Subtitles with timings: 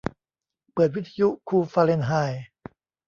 [0.73, 2.45] เปิดวิทยุคูลฟาเรนไฮต์